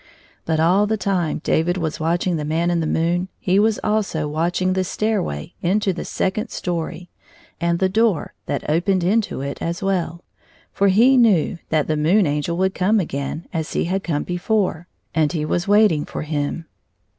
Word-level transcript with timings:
But 0.45 0.59
all 0.59 0.87
the 0.87 0.97
time 0.97 1.41
David 1.43 1.77
was 1.77 1.99
watching 1.99 2.35
the 2.35 2.43
Man 2.43 2.71
in 2.71 2.79
the 2.79 2.87
moon 2.87 3.27
he 3.39 3.59
was 3.59 3.79
also 3.83 4.27
watching 4.27 4.73
the 4.73 4.83
stairway 4.83 5.53
into 5.61 5.93
the 5.93 6.03
second 6.05 6.49
story 6.49 7.11
and 7.59 7.77
the 7.77 7.87
door 7.87 8.33
that 8.47 8.67
opened 8.67 9.03
into 9.03 9.41
it 9.41 9.61
as 9.61 9.83
well; 9.83 10.23
for 10.73 10.87
he 10.87 11.17
knew 11.17 11.59
that 11.69 11.85
the 11.85 11.95
Moon 11.97 12.25
Angel 12.25 12.57
would 12.57 12.73
come 12.73 12.99
again 12.99 13.47
as 13.53 13.73
he 13.73 13.83
had 13.85 14.03
come 14.03 14.23
before, 14.23 14.87
and 15.13 15.33
he 15.33 15.45
was 15.45 15.67
waiting 15.67 16.03
for 16.03 16.23
him. 16.23 16.65